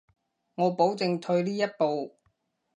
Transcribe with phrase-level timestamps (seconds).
[0.55, 2.15] 我保證退呢一步